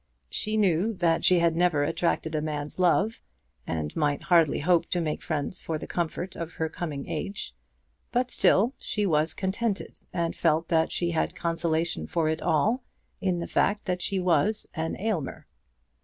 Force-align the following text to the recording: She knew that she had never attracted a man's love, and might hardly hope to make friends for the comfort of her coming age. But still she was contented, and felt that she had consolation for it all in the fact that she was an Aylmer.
She 0.31 0.57
knew 0.57 0.93
that 0.93 1.23
she 1.23 1.37
had 1.37 1.55
never 1.55 1.83
attracted 1.83 2.33
a 2.33 2.41
man's 2.41 2.79
love, 2.79 3.21
and 3.67 3.95
might 3.95 4.23
hardly 4.23 4.57
hope 4.61 4.87
to 4.87 4.99
make 4.99 5.21
friends 5.21 5.61
for 5.61 5.77
the 5.77 5.85
comfort 5.85 6.35
of 6.35 6.53
her 6.53 6.69
coming 6.69 7.07
age. 7.07 7.53
But 8.11 8.31
still 8.31 8.73
she 8.79 9.05
was 9.05 9.35
contented, 9.35 9.99
and 10.11 10.35
felt 10.35 10.69
that 10.69 10.91
she 10.91 11.11
had 11.11 11.35
consolation 11.35 12.07
for 12.07 12.27
it 12.29 12.41
all 12.41 12.83
in 13.19 13.37
the 13.41 13.45
fact 13.47 13.85
that 13.85 14.01
she 14.01 14.19
was 14.19 14.65
an 14.73 14.97
Aylmer. 14.99 15.45